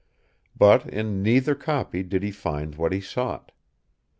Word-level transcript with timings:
But 0.57 0.87
in 0.89 1.21
neither 1.21 1.53
copy 1.53 2.01
did 2.01 2.23
he 2.23 2.31
find 2.31 2.73
what 2.73 2.91
he 2.91 3.01
sought. 3.01 3.51